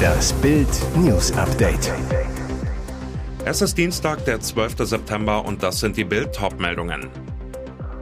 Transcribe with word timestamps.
Das 0.00 0.32
Bild 0.34 0.68
News 0.96 1.32
Update. 1.32 1.92
Es 3.44 3.62
ist 3.62 3.76
Dienstag, 3.76 4.24
der 4.24 4.40
12. 4.40 4.76
September 4.78 5.44
und 5.44 5.62
das 5.62 5.80
sind 5.80 5.96
die 5.96 6.04
Bild 6.04 6.38
meldungen 6.58 7.08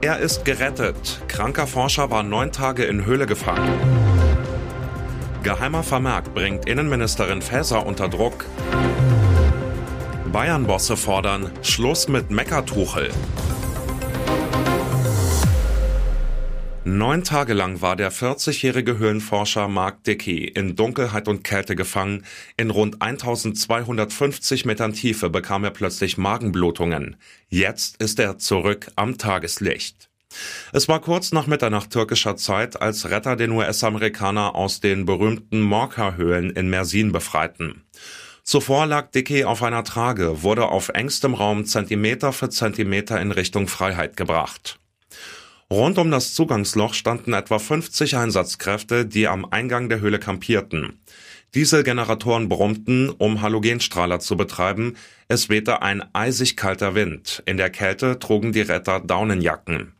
Er 0.01 0.19
ist 0.19 0.45
gerettet. 0.45 1.21
Kranker 1.27 1.67
Forscher 1.67 2.09
war 2.11 2.23
neun 2.23 2.51
Tage 2.51 2.83
in 2.85 3.05
Höhle 3.05 3.25
gefangen. 3.25 3.69
Geheimer 5.43 5.83
Vermerk 5.83 6.33
bringt 6.33 6.67
Innenministerin 6.67 7.41
Faeser 7.41 7.85
unter 7.85 8.09
Druck. 8.09 8.45
Bayern-Bosse 10.31 10.97
fordern 10.97 11.51
Schluss 11.61 12.07
mit 12.07 12.29
Meckertuchel. 12.29 13.09
Neun 16.91 17.23
Tage 17.23 17.53
lang 17.53 17.81
war 17.81 17.95
der 17.95 18.11
40-jährige 18.11 18.97
Höhlenforscher 18.97 19.67
Mark 19.67 20.03
Dickey 20.05 20.45
in 20.45 20.75
Dunkelheit 20.75 21.27
und 21.27 21.43
Kälte 21.43 21.75
gefangen. 21.75 22.25
In 22.57 22.71
rund 22.71 22.99
1250 22.99 24.65
Metern 24.65 24.93
Tiefe 24.93 25.29
bekam 25.29 25.63
er 25.63 25.69
plötzlich 25.69 26.17
Magenblutungen. 26.17 27.17
Jetzt 27.47 28.01
ist 28.01 28.17
er 28.19 28.39
zurück 28.39 28.87
am 28.95 29.19
Tageslicht. 29.19 30.09
Es 30.73 30.87
war 30.87 30.99
kurz 30.99 31.31
nach 31.31 31.45
Mitternacht 31.45 31.91
türkischer 31.91 32.37
Zeit, 32.37 32.81
als 32.81 33.11
Retter 33.11 33.35
den 33.35 33.51
US-Amerikaner 33.51 34.55
aus 34.55 34.79
den 34.79 35.05
berühmten 35.05 35.61
Morka-Höhlen 35.61 36.49
in 36.49 36.71
Mersin 36.71 37.11
befreiten. 37.11 37.83
Zuvor 38.41 38.87
lag 38.87 39.11
Dickey 39.11 39.43
auf 39.43 39.61
einer 39.61 39.83
Trage, 39.83 40.41
wurde 40.41 40.69
auf 40.69 40.89
engstem 40.89 41.35
Raum 41.35 41.65
Zentimeter 41.65 42.33
für 42.33 42.49
Zentimeter 42.49 43.21
in 43.21 43.31
Richtung 43.31 43.67
Freiheit 43.67 44.17
gebracht. 44.17 44.79
Rund 45.71 45.99
um 45.99 46.09
das 46.09 46.33
Zugangsloch 46.33 46.95
standen 46.95 47.33
etwa 47.33 47.59
50 47.59 48.17
Einsatzkräfte, 48.17 49.05
die 49.05 49.27
am 49.27 49.45
Eingang 49.45 49.87
der 49.87 49.99
Höhle 49.99 50.17
kampierten. 50.17 50.99
Dieselgeneratoren 51.53 52.49
brummten, 52.49 53.09
um 53.09 53.41
Halogenstrahler 53.41 54.19
zu 54.19 54.35
betreiben. 54.35 54.97
Es 55.27 55.47
wehte 55.47 55.83
ein 55.83 56.03
eisig 56.13 56.57
kalter 56.57 56.95
Wind. 56.95 57.43
In 57.45 57.57
der 57.57 57.69
Kälte 57.69 58.17
trugen 58.17 58.51
die 58.51 58.61
Retter 58.61 58.99
Daunenjacken. 58.99 59.93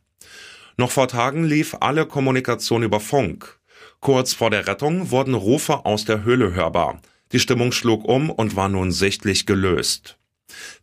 Noch 0.77 0.89
vor 0.89 1.07
Tagen 1.07 1.43
lief 1.43 1.77
alle 1.81 2.07
Kommunikation 2.07 2.81
über 2.81 2.99
Funk. 2.99 3.59
Kurz 3.99 4.33
vor 4.33 4.49
der 4.49 4.65
Rettung 4.65 5.11
wurden 5.11 5.35
Rufe 5.35 5.85
aus 5.85 6.03
der 6.03 6.23
Höhle 6.23 6.53
hörbar. 6.53 6.99
Die 7.31 7.39
Stimmung 7.39 7.73
schlug 7.73 8.05
um 8.05 8.31
und 8.31 8.55
war 8.55 8.69
nun 8.69 8.91
sichtlich 8.91 9.45
gelöst. 9.45 10.17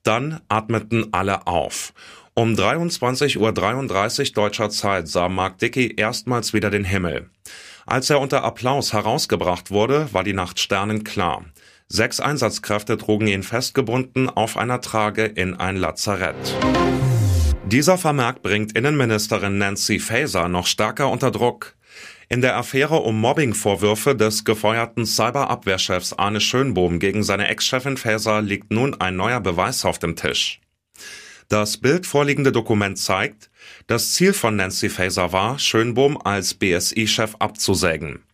Dann 0.02 0.40
atmeten 0.48 1.08
alle 1.12 1.46
auf. 1.46 1.92
Um 2.38 2.52
23.33 2.52 3.38
Uhr 3.38 4.34
deutscher 4.34 4.68
Zeit 4.68 5.08
sah 5.08 5.30
Mark 5.30 5.56
Dickey 5.56 5.94
erstmals 5.96 6.52
wieder 6.52 6.68
den 6.68 6.84
Himmel. 6.84 7.30
Als 7.86 8.10
er 8.10 8.20
unter 8.20 8.44
Applaus 8.44 8.92
herausgebracht 8.92 9.70
wurde, 9.70 10.12
war 10.12 10.22
die 10.22 10.34
Nacht 10.34 10.60
sternenklar. 10.60 11.46
Sechs 11.88 12.20
Einsatzkräfte 12.20 12.98
trugen 12.98 13.26
ihn 13.26 13.42
festgebunden 13.42 14.28
auf 14.28 14.58
einer 14.58 14.82
Trage 14.82 15.24
in 15.24 15.54
ein 15.54 15.76
Lazarett. 15.76 16.36
Dieser 17.64 17.96
Vermerk 17.96 18.42
bringt 18.42 18.76
Innenministerin 18.76 19.56
Nancy 19.56 19.98
Faeser 19.98 20.48
noch 20.48 20.66
stärker 20.66 21.08
unter 21.08 21.30
Druck. 21.30 21.74
In 22.28 22.42
der 22.42 22.58
Affäre 22.58 22.96
um 22.96 23.18
Mobbingvorwürfe 23.18 24.14
des 24.14 24.44
gefeuerten 24.44 25.06
Cyberabwehrchefs 25.06 26.12
Arne 26.12 26.42
Schönbohm 26.42 26.98
gegen 26.98 27.22
seine 27.22 27.48
Ex-Chefin 27.48 27.96
Faeser 27.96 28.42
liegt 28.42 28.70
nun 28.70 29.00
ein 29.00 29.16
neuer 29.16 29.40
Beweis 29.40 29.86
auf 29.86 29.98
dem 29.98 30.16
Tisch. 30.16 30.60
Das 31.48 31.76
Bild 31.76 32.06
vorliegende 32.06 32.50
Dokument 32.50 32.98
zeigt, 32.98 33.50
das 33.86 34.14
Ziel 34.14 34.32
von 34.32 34.56
Nancy 34.56 34.88
Faeser 34.88 35.32
war, 35.32 35.60
Schönbohm 35.60 36.18
als 36.20 36.54
BSI-Chef 36.54 37.36
abzusägen. 37.38 38.24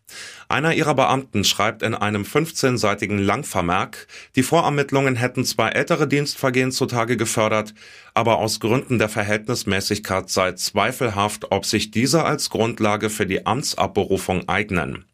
Einer 0.48 0.72
ihrer 0.72 0.94
Beamten 0.94 1.44
schreibt 1.44 1.82
in 1.82 1.94
einem 1.94 2.22
15-seitigen 2.22 3.18
Langvermerk, 3.18 4.06
die 4.34 4.42
Vorermittlungen 4.42 5.16
hätten 5.16 5.44
zwar 5.44 5.76
ältere 5.76 6.08
Dienstvergehen 6.08 6.72
zutage 6.72 7.18
gefördert, 7.18 7.74
aber 8.14 8.38
aus 8.38 8.60
Gründen 8.60 8.98
der 8.98 9.10
Verhältnismäßigkeit 9.10 10.30
sei 10.30 10.52
zweifelhaft, 10.52 11.52
ob 11.52 11.66
sich 11.66 11.90
diese 11.90 12.24
als 12.24 12.48
Grundlage 12.48 13.10
für 13.10 13.26
die 13.26 13.44
Amtsabberufung 13.44 14.48
eignen. 14.48 15.04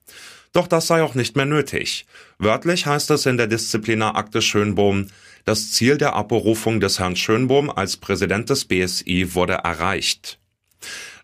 Doch 0.53 0.67
das 0.67 0.87
sei 0.87 1.03
auch 1.03 1.15
nicht 1.15 1.37
mehr 1.37 1.47
nötig. 1.47 2.07
Wörtlich 2.39 2.87
heißt 2.87 3.11
es 3.11 3.27
in 3.27 3.37
der 3.37 3.47
Disziplinarakte 3.47 4.41
Schönbohm, 4.41 5.09
das 5.49 5.73
Ziel 5.73 5.97
der 5.97 6.15
Abberufung 6.15 6.79
des 6.79 6.99
Herrn 6.99 7.17
Schönbohm 7.17 7.71
als 7.71 7.97
Präsident 7.97 8.51
des 8.51 8.67
BSI 8.67 9.35
wurde 9.35 9.55
erreicht. 9.55 10.39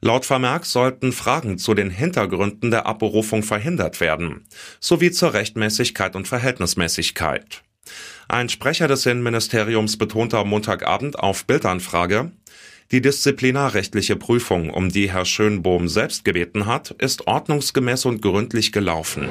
Laut 0.00 0.24
Vermerk 0.24 0.64
sollten 0.64 1.12
Fragen 1.12 1.58
zu 1.58 1.74
den 1.74 1.90
Hintergründen 1.90 2.70
der 2.70 2.86
Abberufung 2.86 3.42
verhindert 3.42 4.00
werden, 4.00 4.46
sowie 4.80 5.10
zur 5.10 5.34
Rechtmäßigkeit 5.34 6.16
und 6.16 6.26
Verhältnismäßigkeit. 6.26 7.62
Ein 8.26 8.48
Sprecher 8.48 8.88
des 8.88 9.04
Innenministeriums 9.04 9.98
betonte 9.98 10.38
am 10.38 10.48
Montagabend 10.48 11.18
auf 11.18 11.44
Bildanfrage, 11.44 12.32
die 12.92 13.02
disziplinarrechtliche 13.02 14.16
Prüfung, 14.16 14.70
um 14.70 14.88
die 14.88 15.12
Herr 15.12 15.26
Schönbohm 15.26 15.86
selbst 15.88 16.24
gebeten 16.24 16.64
hat, 16.64 16.92
ist 16.92 17.26
ordnungsgemäß 17.26 18.06
und 18.06 18.22
gründlich 18.22 18.72
gelaufen. 18.72 19.28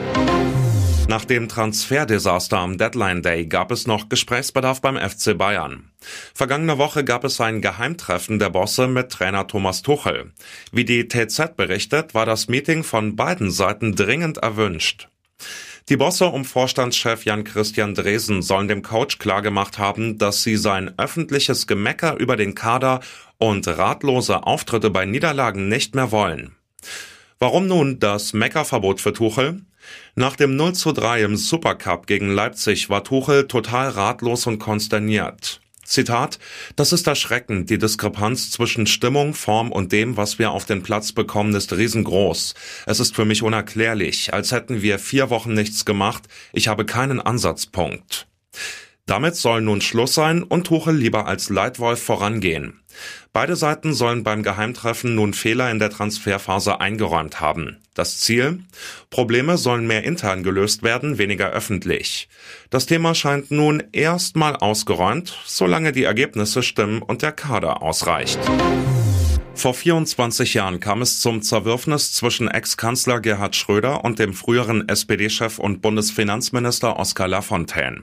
Nach 1.08 1.26
dem 1.26 1.50
Transferdesaster 1.50 2.58
am 2.58 2.78
Deadline 2.78 3.22
Day 3.22 3.46
gab 3.46 3.72
es 3.72 3.88
noch 3.88 4.10
Gesprächsbedarf 4.10 4.82
beim 4.82 4.98
FC 4.98 5.38
Bayern. 5.38 5.92
Vergangene 6.34 6.78
Woche 6.78 7.04
gab 7.04 7.24
es 7.24 7.40
ein 7.42 7.62
Geheimtreffen 7.62 8.40
der 8.40 8.50
Bosse 8.50 8.88
mit 8.88 9.12
Trainer 9.12 9.46
Thomas 9.46 9.82
Tuchel. 9.82 10.32
Wie 10.72 10.86
die 10.86 11.08
TZ 11.08 11.56
berichtet, 11.58 12.14
war 12.14 12.26
das 12.26 12.48
Meeting 12.48 12.84
von 12.84 13.16
beiden 13.16 13.52
Seiten 13.52 13.96
dringend 13.96 14.38
erwünscht. 14.38 15.10
Die 15.90 15.98
Bosse 15.98 16.28
um 16.28 16.46
Vorstandschef 16.46 17.26
Jan-Christian 17.26 17.94
Dresen 17.94 18.42
sollen 18.42 18.70
dem 18.70 18.82
Coach 18.82 19.20
klargemacht 19.20 19.78
haben, 19.78 20.18
dass 20.18 20.42
sie 20.42 20.56
sein 20.56 20.94
öffentliches 20.98 21.68
Gemecker 21.68 22.16
über 22.18 22.38
den 22.38 22.56
Kader 22.56 23.02
und 23.38 23.68
ratlose 23.68 24.48
Auftritte 24.48 24.90
bei 24.90 25.06
Niederlagen 25.06 25.68
nicht 25.68 25.94
mehr 25.94 26.12
wollen. 26.12 26.56
Warum 27.40 27.68
nun 27.68 28.00
das 28.00 28.32
Meckerverbot 28.32 29.02
für 29.02 29.12
Tuchel? 29.12 29.64
Nach 30.16 30.36
dem 30.36 30.56
0 30.56 30.74
zu 30.74 30.92
3 30.92 31.24
im 31.24 31.36
Supercup 31.36 32.08
gegen 32.08 32.30
Leipzig 32.34 32.90
war 32.90 33.04
Tuchel 33.04 33.48
total 33.48 33.90
ratlos 33.90 34.48
und 34.48 34.60
konsterniert. 34.60 35.60
Zitat, 35.86 36.40
das 36.76 36.94
ist 36.94 37.08
erschreckend. 37.08 37.70
Die 37.70 37.78
Diskrepanz 37.78 38.52
zwischen 38.52 38.88
Stimmung, 38.88 39.34
Form 39.34 39.72
und 39.72 39.92
dem, 39.92 40.18
was 40.18 40.40
wir 40.40 40.52
auf 40.52 40.66
den 40.66 40.82
Platz 40.82 41.12
bekommen, 41.12 41.54
ist 41.54 41.74
riesengroß. 41.74 42.54
Es 42.86 43.00
ist 43.00 43.16
für 43.16 43.26
mich 43.26 43.44
unerklärlich, 43.44 44.34
als 44.34 44.52
hätten 44.52 44.82
wir 44.82 44.98
vier 45.00 45.30
Wochen 45.30 45.54
nichts 45.54 45.86
gemacht. 45.86 46.24
Ich 46.54 46.68
habe 46.68 46.86
keinen 46.86 47.20
Ansatzpunkt. 47.20 48.28
Damit 49.06 49.36
soll 49.36 49.62
nun 49.62 49.82
Schluss 49.82 50.14
sein 50.14 50.44
und 50.44 50.66
Tuchel 50.66 50.96
lieber 50.96 51.28
als 51.28 51.50
Leitwolf 51.50 52.02
vorangehen. 52.02 52.80
Beide 53.34 53.56
Seiten 53.56 53.94
sollen 53.94 54.24
beim 54.24 54.44
Geheimtreffen 54.44 55.16
nun 55.16 55.34
Fehler 55.34 55.72
in 55.72 55.80
der 55.80 55.90
Transferphase 55.90 56.80
eingeräumt 56.80 57.42
haben. 57.42 57.78
Das 57.96 58.20
Ziel? 58.20 58.60
Probleme 59.10 59.58
sollen 59.58 59.88
mehr 59.88 60.04
intern 60.04 60.44
gelöst 60.44 60.84
werden, 60.84 61.18
weniger 61.18 61.50
öffentlich. 61.50 62.30
Das 62.70 62.86
Thema 62.86 63.14
scheint 63.14 63.52
nun 63.52 63.84
erstmal 63.92 64.56
ausgeräumt, 64.56 65.38
solange 65.46 65.92
die 65.92 66.04
Ergebnisse 66.04 66.64
stimmen 66.64 67.02
und 67.02 67.24
der 67.24 67.34
Kader 67.34 67.82
ausreicht. 67.82 68.40
Vor 69.56 69.74
24 69.74 70.56
Jahren 70.56 70.80
kam 70.80 71.02
es 71.02 71.22
zum 71.22 71.42
Zerwürfnis 71.42 72.12
zwischen 72.12 72.50
Ex-Kanzler 72.50 73.22
Gerhard 73.22 73.56
Schröder 73.56 74.04
und 74.04 74.20
dem 74.20 74.34
früheren 74.34 74.90
SPD-Chef 74.90 75.60
und 75.60 75.82
Bundesfinanzminister 75.82 76.98
Oskar 77.00 77.28
Lafontaine. 77.28 78.02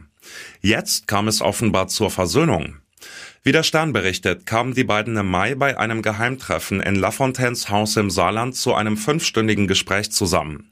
Jetzt 0.61 1.07
kam 1.07 1.29
es 1.29 1.43
offenbar 1.43 1.89
zur 1.89 2.11
Versöhnung. 2.11 2.77
Wie 3.43 3.53
der 3.53 3.63
Stern 3.63 3.93
berichtet, 3.93 4.47
kamen 4.47 4.75
die 4.75 4.85
beiden 4.85 5.17
im 5.17 5.31
Mai 5.31 5.55
bei 5.55 5.79
einem 5.79 6.03
Geheimtreffen 6.03 6.81
in 6.81 6.95
Lafontaines 6.95 7.69
Haus 7.69 7.97
im 7.97 8.11
Saarland 8.11 8.55
zu 8.55 8.75
einem 8.75 8.97
fünfstündigen 8.97 9.67
Gespräch 9.67 10.13
zusammen. 10.13 10.70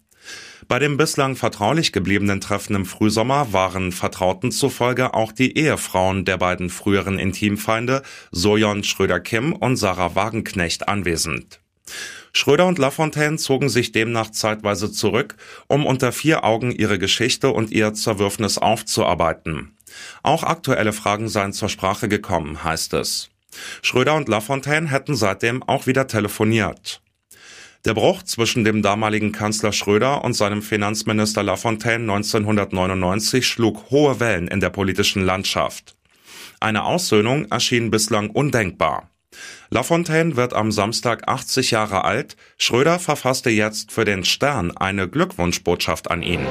Bei 0.67 0.79
dem 0.79 0.97
bislang 0.97 1.37
vertraulich 1.37 1.93
gebliebenen 1.93 2.41
Treffen 2.41 2.75
im 2.75 2.85
Frühsommer 2.85 3.53
waren 3.53 3.93
Vertrauten 3.93 4.51
zufolge 4.51 5.15
auch 5.15 5.31
die 5.31 5.57
Ehefrauen 5.57 6.25
der 6.25 6.39
beiden 6.39 6.71
früheren 6.71 7.19
Intimfeinde 7.19 8.03
Sojon 8.33 8.83
Schröder-Kim 8.83 9.53
und 9.53 9.77
Sarah 9.77 10.15
Wagenknecht 10.15 10.89
anwesend. 10.89 11.61
Schröder 12.33 12.67
und 12.67 12.79
Lafontaine 12.79 13.37
zogen 13.37 13.69
sich 13.69 13.93
demnach 13.93 14.31
zeitweise 14.31 14.93
zurück, 14.93 15.37
um 15.67 15.87
unter 15.87 16.13
vier 16.13 16.45
Augen 16.45 16.73
ihre 16.73 16.99
Geschichte 16.99 17.51
und 17.51 17.71
ihr 17.71 17.95
Zerwürfnis 17.95 18.59
aufzuarbeiten. 18.59 19.77
Auch 20.23 20.43
aktuelle 20.43 20.93
Fragen 20.93 21.29
seien 21.29 21.53
zur 21.53 21.69
Sprache 21.69 22.09
gekommen, 22.09 22.63
heißt 22.63 22.95
es. 22.95 23.31
Schröder 23.83 24.15
und 24.15 24.29
Lafontaine 24.29 24.91
hätten 24.91 25.17
seitdem 25.17 25.63
auch 25.63 25.87
wieder 25.87 26.07
telefoniert. 26.07 27.01
Der 27.89 27.95
Bruch 27.95 28.23
zwischen 28.23 28.65
dem 28.65 28.83
damaligen 28.83 29.33
Kanzler 29.33 29.73
Schröder 29.73 30.23
und 30.23 30.35
seinem 30.35 30.61
Finanzminister 30.61 31.43
Lafontaine 31.43 32.03
1999 32.13 33.47
schlug 33.47 33.91
hohe 33.91 34.21
Wellen 34.21 34.47
in 34.47 34.61
der 34.61 34.69
politischen 34.69 35.25
Landschaft. 35.25 35.97
Eine 36.61 36.85
Aussöhnung 36.85 37.47
erschien 37.47 37.91
bislang 37.91 38.29
undenkbar. 38.29 39.09
Lafontaine 39.71 40.37
wird 40.37 40.53
am 40.53 40.71
Samstag 40.71 41.29
80 41.29 41.71
Jahre 41.71 42.05
alt. 42.05 42.37
Schröder 42.59 42.99
verfasste 42.99 43.49
jetzt 43.49 43.91
für 43.91 44.05
den 44.05 44.23
Stern 44.23 44.77
eine 44.77 45.09
Glückwunschbotschaft 45.09 46.11
an 46.11 46.21
ihn. 46.21 46.47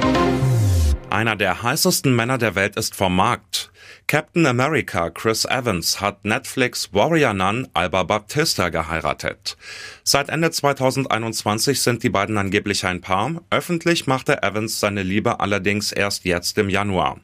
Einer 1.11 1.35
der 1.35 1.61
heißesten 1.61 2.15
Männer 2.15 2.39
der 2.39 2.55
Welt 2.55 2.77
ist 2.77 2.95
vom 2.95 3.15
Markt. 3.15 3.71
Captain 4.09 4.45
America 4.45 5.09
Chris 5.09 5.43
Evans 5.43 5.99
hat 5.99 6.23
Netflix 6.23 6.93
Warrior 6.93 7.33
Nun 7.33 7.67
Alba 7.73 8.03
Baptista 8.03 8.69
geheiratet. 8.69 9.57
Seit 10.05 10.29
Ende 10.29 10.49
2021 10.49 11.81
sind 11.81 12.03
die 12.03 12.09
beiden 12.09 12.37
angeblich 12.37 12.85
ein 12.85 13.01
Paar. 13.01 13.41
Öffentlich 13.49 14.07
machte 14.07 14.43
Evans 14.43 14.79
seine 14.79 15.03
Liebe 15.03 15.41
allerdings 15.41 15.91
erst 15.91 16.23
jetzt 16.23 16.57
im 16.57 16.69
Januar. 16.69 17.19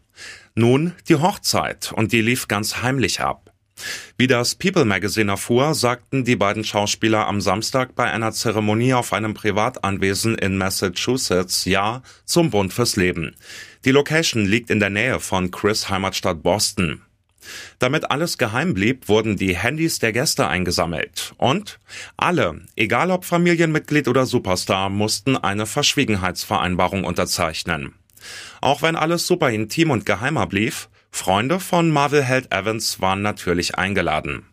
Nun 0.56 0.92
die 1.08 1.16
Hochzeit 1.16 1.94
und 1.94 2.12
die 2.12 2.22
lief 2.22 2.50
ganz 2.50 2.82
heimlich 2.82 3.22
ab. 3.22 3.43
Wie 4.18 4.28
das 4.28 4.56
People 4.56 4.86
Magazine 4.86 5.32
erfuhr, 5.32 5.74
sagten 5.74 6.24
die 6.24 6.36
beiden 6.36 6.64
Schauspieler 6.64 7.28
am 7.28 7.42
Samstag 7.42 7.96
bei 7.96 8.12
einer 8.12 8.32
Zeremonie 8.32 8.94
auf 8.94 9.14
einem 9.14 9.34
Privatanwesen 9.34 10.36
in 10.38 10.58
Massachusetts 10.58 11.66
Ja 11.66 12.04
zum 12.26 12.50
Bund 12.50 12.74
fürs 12.74 12.96
Leben. 12.96 13.36
Die 13.86 13.92
Location 13.92 14.46
liegt 14.46 14.70
in 14.70 14.80
der 14.80 14.90
Nähe 14.90 15.20
von 15.20 15.52
Chris 15.52 15.90
Heimatstadt 15.90 16.44
Boston. 16.44 17.02
Damit 17.80 18.10
alles 18.12 18.38
geheim 18.38 18.74
blieb, 18.74 19.10
wurden 19.10 19.36
die 19.36 19.56
Handys 19.56 20.00
der 20.00 20.14
Gäste 20.14 20.48
eingesammelt. 20.48 21.34
Und 21.38 21.80
alle, 22.16 22.62
egal 22.76 23.12
ob 23.12 23.26
Familienmitglied 23.26 24.08
oder 24.08 24.26
Superstar, 24.26 24.90
mussten 24.90 25.36
eine 25.36 25.66
Verschwiegenheitsvereinbarung 25.66 27.04
unterzeichnen. 27.04 27.94
Auch 28.62 28.82
wenn 28.82 28.96
alles 28.96 29.28
super 29.28 29.50
intim 29.50 29.92
und 29.92 30.06
geheimer 30.06 30.48
blieb, 30.48 30.74
Freunde 31.16 31.60
von 31.60 31.92
Marvel-Held 31.92 32.52
Evans 32.52 33.00
waren 33.00 33.22
natürlich 33.22 33.76
eingeladen. 33.76 34.48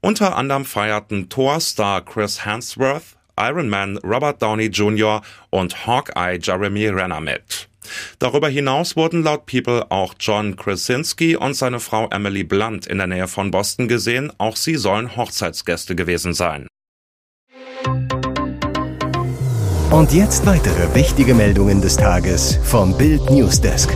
Unter 0.00 0.34
anderem 0.34 0.64
feierten 0.64 1.28
Thor-Star 1.28 2.02
Chris 2.02 2.44
Hemsworth, 2.46 3.16
Iron 3.38 3.68
Man 3.68 3.98
Robert 3.98 4.40
Downey 4.40 4.66
Jr. 4.66 5.20
und 5.50 5.86
Hawkeye 5.86 6.38
Jeremy 6.40 6.88
Renner 6.88 7.20
mit. 7.20 7.68
Darüber 8.18 8.48
hinaus 8.48 8.96
wurden 8.96 9.22
laut 9.22 9.44
People 9.44 9.90
auch 9.90 10.14
John 10.18 10.56
Krasinski 10.56 11.36
und 11.36 11.52
seine 11.54 11.80
Frau 11.80 12.08
Emily 12.08 12.44
Blunt 12.44 12.86
in 12.86 12.96
der 12.96 13.06
Nähe 13.06 13.28
von 13.28 13.50
Boston 13.50 13.86
gesehen. 13.86 14.32
Auch 14.38 14.56
sie 14.56 14.76
sollen 14.76 15.16
Hochzeitsgäste 15.16 15.94
gewesen 15.94 16.32
sein. 16.32 16.66
Und 19.90 20.12
jetzt 20.12 20.46
weitere 20.46 20.94
wichtige 20.94 21.34
Meldungen 21.34 21.82
des 21.82 21.98
Tages 21.98 22.58
vom 22.64 22.96
Bild 22.96 23.28
Newsdesk. 23.30 23.90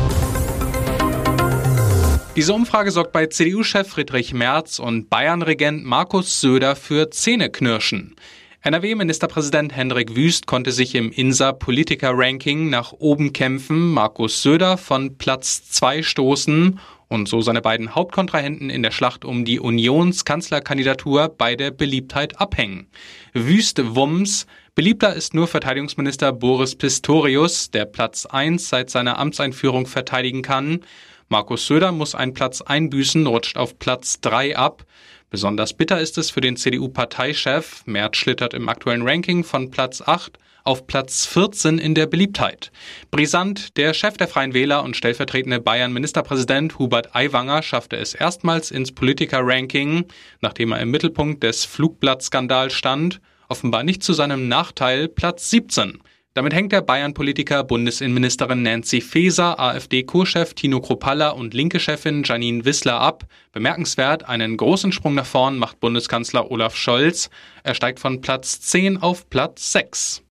Diese 2.36 2.52
Umfrage 2.52 2.90
sorgt 2.90 3.12
bei 3.12 3.28
CDU-Chef 3.28 3.86
Friedrich 3.86 4.34
Merz 4.34 4.80
und 4.80 5.08
Bayern-Regent 5.08 5.84
Markus 5.84 6.40
Söder 6.40 6.74
für 6.74 7.08
Zähneknirschen. 7.08 8.16
NRW-Ministerpräsident 8.62 9.72
Hendrik 9.76 10.16
Wüst 10.16 10.48
konnte 10.48 10.72
sich 10.72 10.96
im 10.96 11.12
INSA 11.12 11.52
Politiker-Ranking 11.52 12.70
nach 12.70 12.92
oben 12.92 13.32
kämpfen, 13.32 13.92
Markus 13.92 14.42
Söder 14.42 14.78
von 14.78 15.16
Platz 15.16 15.70
2 15.70 16.02
stoßen 16.02 16.80
und 17.06 17.28
so 17.28 17.40
seine 17.40 17.62
beiden 17.62 17.94
Hauptkontrahenten 17.94 18.68
in 18.68 18.82
der 18.82 18.90
Schlacht 18.90 19.24
um 19.24 19.44
die 19.44 19.60
Unionskanzlerkandidatur 19.60 21.28
bei 21.28 21.54
der 21.54 21.70
Beliebtheit 21.70 22.40
abhängen. 22.40 22.88
Wüst 23.32 23.80
Wumms 23.94 24.46
Beliebter 24.76 25.14
ist 25.14 25.34
nur 25.34 25.46
Verteidigungsminister 25.46 26.32
Boris 26.32 26.74
Pistorius, 26.74 27.70
der 27.70 27.84
Platz 27.84 28.26
1 28.26 28.68
seit 28.68 28.90
seiner 28.90 29.20
Amtseinführung 29.20 29.86
verteidigen 29.86 30.42
kann. 30.42 30.80
Markus 31.28 31.68
Söder 31.68 31.92
muss 31.92 32.16
einen 32.16 32.34
Platz 32.34 32.60
einbüßen, 32.60 33.24
rutscht 33.24 33.56
auf 33.56 33.78
Platz 33.78 34.20
3 34.22 34.56
ab. 34.56 34.84
Besonders 35.30 35.74
bitter 35.74 36.00
ist 36.00 36.18
es 36.18 36.32
für 36.32 36.40
den 36.40 36.56
CDU-Parteichef. 36.56 37.86
Merz 37.86 38.16
schlittert 38.16 38.52
im 38.52 38.68
aktuellen 38.68 39.06
Ranking 39.06 39.44
von 39.44 39.70
Platz 39.70 40.02
8 40.04 40.40
auf 40.64 40.88
Platz 40.88 41.24
14 41.24 41.78
in 41.78 41.94
der 41.94 42.06
Beliebtheit. 42.06 42.72
Brisant, 43.12 43.76
der 43.76 43.94
Chef 43.94 44.16
der 44.16 44.26
Freien 44.26 44.54
Wähler 44.54 44.82
und 44.82 44.96
stellvertretende 44.96 45.60
Bayern-Ministerpräsident 45.60 46.80
Hubert 46.80 47.14
Aiwanger 47.14 47.62
schaffte 47.62 47.94
es 47.96 48.12
erstmals 48.12 48.72
ins 48.72 48.90
Politiker-Ranking, 48.90 50.06
nachdem 50.40 50.72
er 50.72 50.80
im 50.80 50.90
Mittelpunkt 50.90 51.44
des 51.44 51.64
Flugblattskandals 51.64 52.72
stand, 52.72 53.20
offenbar 53.48 53.82
nicht 53.82 54.02
zu 54.02 54.12
seinem 54.12 54.48
Nachteil 54.48 55.08
Platz 55.08 55.50
17. 55.50 56.00
Damit 56.34 56.52
hängt 56.52 56.72
der 56.72 56.80
Bayern-Politiker 56.80 57.62
Bundesinnenministerin 57.62 58.62
Nancy 58.62 59.00
Faeser, 59.00 59.60
AfD-Co-Chef 59.60 60.54
Tino 60.54 60.80
Kropalla 60.80 61.30
und 61.30 61.54
Linke-Chefin 61.54 62.24
Janine 62.24 62.64
Wissler 62.64 63.00
ab. 63.00 63.24
Bemerkenswert, 63.52 64.28
einen 64.28 64.56
großen 64.56 64.90
Sprung 64.90 65.14
nach 65.14 65.26
vorn 65.26 65.58
macht 65.58 65.78
Bundeskanzler 65.78 66.50
Olaf 66.50 66.74
Scholz. 66.74 67.30
Er 67.62 67.74
steigt 67.74 68.00
von 68.00 68.20
Platz 68.20 68.60
10 68.60 68.96
auf 68.96 69.30
Platz 69.30 69.70
6. 69.70 70.24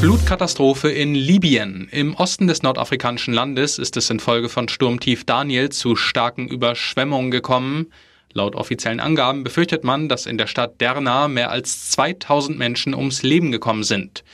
Flutkatastrophe 0.00 0.90
in 0.90 1.14
Libyen. 1.14 1.88
Im 1.92 2.14
Osten 2.16 2.48
des 2.48 2.62
nordafrikanischen 2.62 3.32
Landes 3.32 3.78
ist 3.78 3.96
es 3.96 4.10
infolge 4.10 4.48
von 4.48 4.68
Sturmtief 4.68 5.24
Daniel 5.24 5.70
zu 5.70 5.94
starken 5.94 6.48
Überschwemmungen 6.48 7.30
gekommen. 7.30 7.92
Laut 8.36 8.54
offiziellen 8.54 9.00
Angaben 9.00 9.44
befürchtet 9.44 9.82
man, 9.82 10.10
dass 10.10 10.26
in 10.26 10.36
der 10.36 10.46
Stadt 10.46 10.78
Derna 10.82 11.26
mehr 11.26 11.50
als 11.50 11.90
2000 11.92 12.58
Menschen 12.58 12.94
ums 12.94 13.22
Leben 13.22 13.50
gekommen 13.50 13.82
sind. 13.82 14.24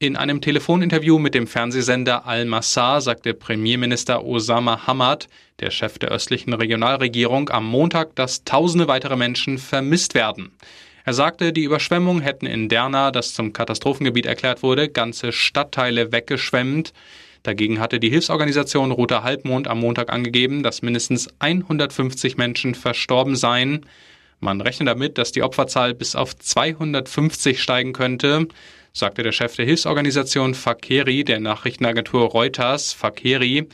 In 0.00 0.16
einem 0.16 0.40
Telefoninterview 0.40 1.20
mit 1.20 1.32
dem 1.32 1.46
Fernsehsender 1.46 2.26
Al-Massar 2.26 3.00
sagte 3.00 3.34
Premierminister 3.34 4.24
Osama 4.24 4.88
Hamad, 4.88 5.28
der 5.60 5.70
Chef 5.70 6.00
der 6.00 6.10
östlichen 6.10 6.52
Regionalregierung, 6.52 7.50
am 7.50 7.64
Montag, 7.64 8.16
dass 8.16 8.42
tausende 8.42 8.88
weitere 8.88 9.14
Menschen 9.14 9.58
vermisst 9.58 10.16
werden. 10.16 10.50
Er 11.04 11.12
sagte, 11.12 11.52
die 11.52 11.62
Überschwemmungen 11.62 12.20
hätten 12.20 12.46
in 12.46 12.68
Derna, 12.68 13.12
das 13.12 13.32
zum 13.32 13.52
Katastrophengebiet 13.52 14.26
erklärt 14.26 14.64
wurde, 14.64 14.88
ganze 14.88 15.30
Stadtteile 15.30 16.10
weggeschwemmt. 16.10 16.92
Dagegen 17.42 17.80
hatte 17.80 17.98
die 17.98 18.10
Hilfsorganisation 18.10 18.92
Roter 18.92 19.24
Halbmond 19.24 19.68
am 19.68 19.80
Montag 19.80 20.12
angegeben, 20.12 20.62
dass 20.62 20.82
mindestens 20.82 21.28
150 21.40 22.36
Menschen 22.36 22.74
verstorben 22.74 23.36
seien. 23.36 23.86
Man 24.40 24.60
rechnet 24.60 24.88
damit, 24.88 25.18
dass 25.18 25.32
die 25.32 25.42
Opferzahl 25.42 25.94
bis 25.94 26.14
auf 26.14 26.36
250 26.36 27.60
steigen 27.62 27.92
könnte 27.92 28.48
sagte 28.92 29.22
der 29.22 29.32
Chef 29.32 29.56
der 29.56 29.64
Hilfsorganisation 29.64 30.54
Fakeri 30.54 31.24
der 31.24 31.40
Nachrichtenagentur 31.40 32.26
Reuters, 32.26 32.92
Fakeri, 32.92 33.68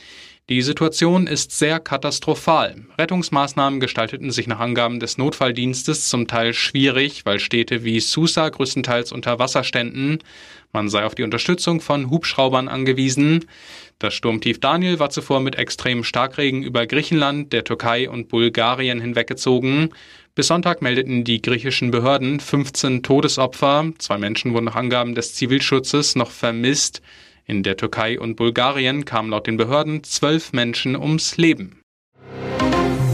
die 0.49 0.63
Situation 0.63 1.27
ist 1.27 1.51
sehr 1.51 1.79
katastrophal. 1.79 2.75
Rettungsmaßnahmen 2.97 3.79
gestalteten 3.79 4.31
sich 4.31 4.47
nach 4.47 4.59
Angaben 4.59 4.99
des 4.99 5.19
Notfalldienstes 5.19 6.09
zum 6.09 6.27
Teil 6.27 6.53
schwierig, 6.55 7.23
weil 7.23 7.39
Städte 7.39 7.83
wie 7.83 7.99
Susa 7.99 8.49
größtenteils 8.49 9.11
unter 9.11 9.37
Wasser 9.37 9.63
ständen. 9.63 10.17
Man 10.73 10.89
sei 10.89 11.05
auf 11.05 11.13
die 11.13 11.21
Unterstützung 11.21 11.81
von 11.81 12.09
Hubschraubern 12.09 12.67
angewiesen. 12.67 13.45
Das 13.99 14.15
Sturmtief 14.15 14.59
Daniel 14.59 14.97
war 14.97 15.11
zuvor 15.11 15.39
mit 15.39 15.55
extremem 15.55 16.03
Starkregen 16.03 16.63
über 16.63 16.87
Griechenland, 16.87 17.53
der 17.53 17.63
Türkei 17.63 18.09
und 18.09 18.27
Bulgarien 18.27 18.99
hinweggezogen. 18.99 19.89
Bis 20.33 20.47
Sonntag 20.47 20.81
meldeten 20.81 21.23
die 21.23 21.43
griechischen 21.43 21.91
Behörden 21.91 22.39
15 22.39 23.03
Todesopfer. 23.03 23.91
Zwei 23.99 24.17
Menschen 24.17 24.53
wurden 24.53 24.65
nach 24.65 24.75
Angaben 24.75 25.13
des 25.13 25.35
Zivilschutzes 25.35 26.15
noch 26.15 26.31
vermisst. 26.31 27.03
In 27.49 27.63
der 27.63 27.77
Türkei 27.77 28.19
und 28.19 28.35
Bulgarien 28.35 29.05
kamen 29.05 29.31
laut 29.31 29.47
den 29.47 29.57
Behörden 29.57 30.03
zwölf 30.03 30.53
Menschen 30.53 30.95
ums 30.95 31.35
Leben. 31.37 31.81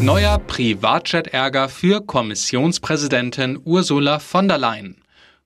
Neuer 0.01 0.39
Privatjet-Ärger 0.39 1.70
für 1.70 2.01
Kommissionspräsidentin 2.01 3.58
Ursula 3.63 4.20
von 4.20 4.50
der 4.50 4.58
Leyen. 4.58 4.98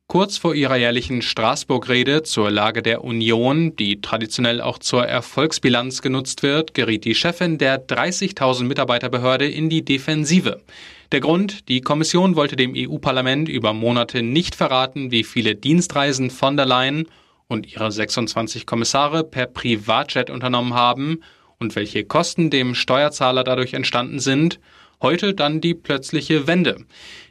Kurz 0.08 0.38
vor 0.38 0.56
ihrer 0.56 0.76
jährlichen 0.76 1.22
Straßburg-Rede 1.22 2.24
zur 2.24 2.50
Lage 2.50 2.82
der 2.82 3.04
Union, 3.04 3.76
die 3.76 4.02
traditionell 4.02 4.60
auch 4.60 4.80
zur 4.80 5.06
Erfolgsbilanz 5.06 6.02
genutzt 6.02 6.42
wird, 6.42 6.74
geriet 6.74 7.06
die 7.06 7.14
Chefin 7.14 7.60
der 7.60 7.86
30.000 7.86 8.64
Mitarbeiterbehörde 8.64 9.48
in 9.48 9.70
die 9.70 9.86
Defensive. 9.86 10.64
Der 11.12 11.20
Grund, 11.20 11.70
die 11.70 11.82
Kommission 11.82 12.36
wollte 12.36 12.56
dem 12.56 12.74
EU-Parlament 12.76 13.50
über 13.50 13.72
Monate 13.74 14.24
nicht 14.24 14.56
verraten, 14.56 15.12
wie 15.12 15.24
viele 15.24 15.54
Dienstreisen 15.54 16.32
von 16.32 16.58
der 16.58 16.66
Leyen 16.66 17.08
und 17.50 17.70
ihre 17.70 17.92
26 17.92 18.66
Kommissare 18.66 19.26
per 19.26 19.48
Privatjet 19.48 20.30
unternommen 20.30 20.76
haben 20.76 21.22
und 21.58 21.76
welche 21.76 22.06
Kosten 22.06 22.50
dem 22.50 22.76
Steuerzahler 22.76 23.44
dadurch 23.44 23.74
entstanden 23.74 24.20
sind, 24.20 24.60
heute 25.02 25.34
dann 25.34 25.60
die 25.60 25.74
plötzliche 25.74 26.48
Wende. 26.48 26.86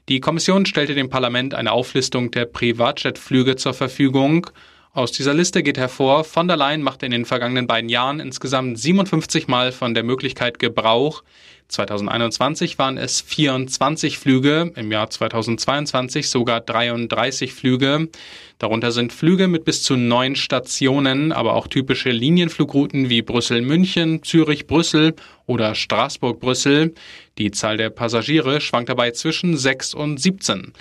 Die 0.08 0.20
Kommission 0.20 0.66
stellte 0.66 0.94
dem 0.94 1.08
Parlament 1.08 1.54
eine 1.54 1.72
Auflistung 1.72 2.30
der 2.30 2.44
Privatjetflüge 2.44 3.56
zur 3.56 3.74
Verfügung. 3.74 4.48
Aus 4.92 5.12
dieser 5.12 5.34
Liste 5.34 5.62
geht 5.62 5.76
hervor, 5.76 6.24
von 6.24 6.48
der 6.48 6.56
Leyen 6.56 6.82
machte 6.82 7.04
in 7.04 7.12
den 7.12 7.26
vergangenen 7.26 7.66
beiden 7.66 7.90
Jahren 7.90 8.20
insgesamt 8.20 8.78
57 8.78 9.46
Mal 9.46 9.70
von 9.70 9.92
der 9.92 10.02
Möglichkeit 10.02 10.58
Gebrauch. 10.58 11.22
2021 11.68 12.78
waren 12.78 12.96
es 12.96 13.20
24 13.20 14.18
Flüge, 14.18 14.72
im 14.74 14.90
Jahr 14.90 15.10
2022 15.10 16.30
sogar 16.30 16.62
33 16.62 17.52
Flüge. 17.52 18.08
Darunter 18.58 18.90
sind 18.90 19.12
Flüge 19.12 19.46
mit 19.46 19.66
bis 19.66 19.82
zu 19.82 19.94
neun 19.94 20.34
Stationen, 20.34 21.32
aber 21.32 21.52
auch 21.52 21.66
typische 21.66 22.10
Linienflugrouten 22.10 23.10
wie 23.10 23.20
Brüssel-München, 23.20 24.22
Zürich-Brüssel 24.22 25.14
oder 25.44 25.74
Straßburg-Brüssel. 25.74 26.94
Die 27.36 27.50
Zahl 27.50 27.76
der 27.76 27.90
Passagiere 27.90 28.62
schwankt 28.62 28.88
dabei 28.88 29.10
zwischen 29.10 29.54
6 29.54 29.92
und 29.92 30.18
17. 30.18 30.72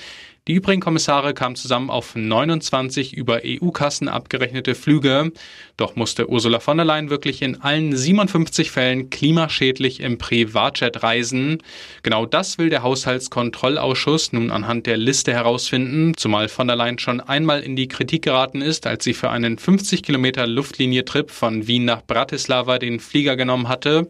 Die 0.47 0.53
übrigen 0.53 0.79
Kommissare 0.79 1.33
kamen 1.33 1.57
zusammen 1.57 1.89
auf 1.89 2.15
29 2.15 3.13
über 3.13 3.41
EU-Kassen 3.43 4.07
abgerechnete 4.07 4.75
Flüge. 4.75 5.33
Doch 5.75 5.97
musste 5.97 6.29
Ursula 6.29 6.61
von 6.61 6.77
der 6.77 6.85
Leyen 6.85 7.09
wirklich 7.09 7.41
in 7.41 7.61
allen 7.61 7.93
57 7.93 8.71
Fällen 8.71 9.09
klimaschädlich 9.09 9.99
im 9.99 10.17
Privatjet 10.17 11.03
reisen. 11.03 11.61
Genau 12.01 12.25
das 12.25 12.57
will 12.57 12.69
der 12.69 12.81
Haushaltskontrollausschuss 12.81 14.31
nun 14.31 14.49
anhand 14.49 14.85
der 14.85 14.95
Liste 14.95 15.33
herausfinden, 15.33 16.15
zumal 16.15 16.47
von 16.47 16.67
der 16.67 16.77
Leyen 16.77 16.97
schon 16.97 17.19
einmal 17.19 17.59
in 17.59 17.75
die 17.75 17.89
Kritik 17.89 18.21
geraten 18.21 18.61
ist, 18.61 18.87
als 18.87 19.03
sie 19.03 19.13
für 19.13 19.29
einen 19.29 19.57
50 19.57 20.01
Kilometer 20.01 20.47
Luftlinie-Trip 20.47 21.29
von 21.29 21.67
Wien 21.67 21.83
nach 21.83 22.05
Bratislava 22.05 22.79
den 22.79 23.01
Flieger 23.01 23.35
genommen 23.35 23.67
hatte, 23.67 24.09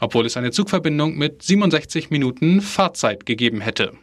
obwohl 0.00 0.26
es 0.26 0.36
eine 0.36 0.50
Zugverbindung 0.50 1.16
mit 1.16 1.42
67 1.42 2.10
Minuten 2.10 2.60
Fahrzeit 2.60 3.24
gegeben 3.24 3.62
hätte. 3.62 3.94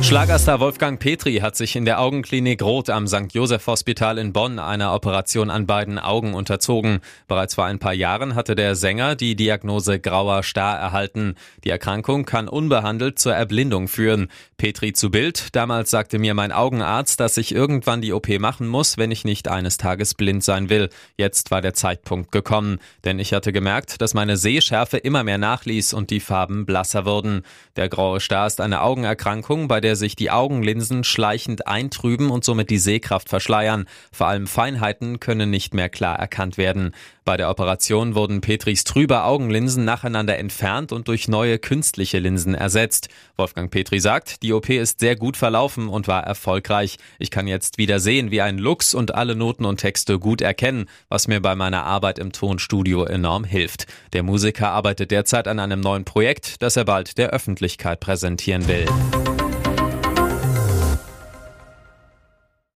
Schlagerstar 0.00 0.60
Wolfgang 0.60 0.98
Petri 0.98 1.36
hat 1.36 1.56
sich 1.56 1.76
in 1.76 1.84
der 1.84 2.00
Augenklinik 2.00 2.62
Roth 2.62 2.88
am 2.88 3.06
St. 3.06 3.32
Joseph 3.32 3.66
Hospital 3.66 4.16
in 4.16 4.32
Bonn 4.32 4.58
einer 4.58 4.94
Operation 4.94 5.50
an 5.50 5.66
beiden 5.66 5.98
Augen 5.98 6.32
unterzogen. 6.32 7.00
Bereits 7.26 7.56
vor 7.56 7.66
ein 7.66 7.78
paar 7.78 7.92
Jahren 7.92 8.34
hatte 8.34 8.54
der 8.54 8.74
Sänger 8.74 9.16
die 9.16 9.36
Diagnose 9.36 10.00
grauer 10.00 10.42
Star 10.44 10.78
erhalten. 10.78 11.34
Die 11.64 11.70
Erkrankung 11.70 12.24
kann 12.24 12.48
unbehandelt 12.48 13.18
zur 13.18 13.34
Erblindung 13.34 13.86
führen. 13.86 14.28
Petri 14.56 14.94
zu 14.94 15.10
Bild. 15.10 15.54
Damals 15.54 15.90
sagte 15.90 16.18
mir 16.18 16.32
mein 16.32 16.52
Augenarzt, 16.52 17.20
dass 17.20 17.36
ich 17.36 17.54
irgendwann 17.54 18.00
die 18.00 18.12
OP 18.14 18.28
machen 18.38 18.66
muss, 18.66 18.96
wenn 18.96 19.10
ich 19.10 19.24
nicht 19.24 19.48
eines 19.48 19.76
Tages 19.76 20.14
blind 20.14 20.42
sein 20.42 20.70
will. 20.70 20.88
Jetzt 21.16 21.50
war 21.50 21.60
der 21.60 21.74
Zeitpunkt 21.74 22.32
gekommen. 22.32 22.78
Denn 23.04 23.18
ich 23.18 23.34
hatte 23.34 23.52
gemerkt, 23.52 24.00
dass 24.00 24.14
meine 24.14 24.38
Sehschärfe 24.38 24.96
immer 24.96 25.22
mehr 25.22 25.38
nachließ 25.38 25.92
und 25.92 26.10
die 26.10 26.20
Farben 26.20 26.64
blasser 26.64 27.04
wurden. 27.04 27.42
Der 27.76 27.90
graue 27.90 28.20
Star 28.20 28.46
ist 28.46 28.60
eine 28.60 28.80
Augenerkrankung, 28.80 29.68
bei 29.68 29.80
der 29.80 29.87
der 29.88 29.96
sich 29.96 30.16
die 30.16 30.30
Augenlinsen 30.30 31.02
schleichend 31.02 31.66
eintrüben 31.66 32.28
und 32.28 32.44
somit 32.44 32.68
die 32.68 32.76
Sehkraft 32.76 33.30
verschleiern. 33.30 33.86
Vor 34.12 34.26
allem 34.26 34.46
Feinheiten 34.46 35.18
können 35.18 35.48
nicht 35.48 35.72
mehr 35.72 35.88
klar 35.88 36.18
erkannt 36.18 36.58
werden. 36.58 36.92
Bei 37.24 37.38
der 37.38 37.48
Operation 37.48 38.14
wurden 38.14 38.42
Petris 38.42 38.84
trübe 38.84 39.24
Augenlinsen 39.24 39.86
nacheinander 39.86 40.36
entfernt 40.36 40.92
und 40.92 41.08
durch 41.08 41.26
neue 41.26 41.58
künstliche 41.58 42.18
Linsen 42.18 42.54
ersetzt. 42.54 43.08
Wolfgang 43.36 43.70
Petri 43.70 43.98
sagt, 43.98 44.42
die 44.42 44.52
OP 44.52 44.68
ist 44.68 45.00
sehr 45.00 45.16
gut 45.16 45.38
verlaufen 45.38 45.88
und 45.88 46.06
war 46.06 46.24
erfolgreich. 46.24 46.98
Ich 47.18 47.30
kann 47.30 47.46
jetzt 47.46 47.78
wieder 47.78 47.98
sehen 47.98 48.30
wie 48.30 48.42
ein 48.42 48.58
Lux 48.58 48.94
und 48.94 49.14
alle 49.14 49.36
Noten 49.36 49.64
und 49.64 49.78
Texte 49.80 50.18
gut 50.18 50.42
erkennen, 50.42 50.84
was 51.08 51.28
mir 51.28 51.40
bei 51.40 51.54
meiner 51.54 51.84
Arbeit 51.84 52.18
im 52.18 52.32
Tonstudio 52.32 53.04
enorm 53.04 53.44
hilft. 53.44 53.86
Der 54.12 54.22
Musiker 54.22 54.70
arbeitet 54.70 55.10
derzeit 55.10 55.48
an 55.48 55.60
einem 55.60 55.80
neuen 55.80 56.04
Projekt, 56.04 56.60
das 56.60 56.76
er 56.76 56.84
bald 56.84 57.16
der 57.16 57.30
Öffentlichkeit 57.30 58.00
präsentieren 58.00 58.68
will. 58.68 58.86